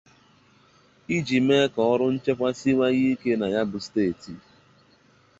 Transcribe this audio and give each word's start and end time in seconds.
iji 1.15 1.37
mee 1.47 1.65
ka 1.73 1.81
ọrụ 1.93 2.05
nchekwa 2.13 2.49
siwanye 2.59 3.05
ike 3.13 3.31
na 3.39 3.47
ya 3.53 3.61
bụ 3.69 3.77
steeti. 3.85 4.33